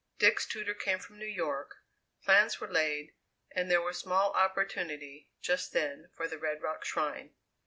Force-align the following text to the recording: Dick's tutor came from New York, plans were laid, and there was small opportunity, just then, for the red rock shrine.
Dick's 0.17 0.47
tutor 0.47 0.73
came 0.73 0.97
from 0.97 1.19
New 1.19 1.27
York, 1.27 1.75
plans 2.23 2.59
were 2.59 2.67
laid, 2.67 3.13
and 3.51 3.69
there 3.69 3.83
was 3.83 3.99
small 3.99 4.31
opportunity, 4.31 5.29
just 5.43 5.73
then, 5.73 6.09
for 6.15 6.27
the 6.27 6.39
red 6.39 6.63
rock 6.63 6.83
shrine. 6.83 7.35